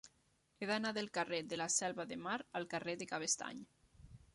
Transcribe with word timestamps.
He 0.63 0.69
d'anar 0.71 0.93
del 0.99 1.11
carrer 1.19 1.43
de 1.53 1.61
la 1.63 1.69
Selva 1.75 2.09
de 2.15 2.21
Mar 2.27 2.37
al 2.61 2.69
carrer 2.75 3.01
de 3.05 3.13
Cabestany. 3.15 3.67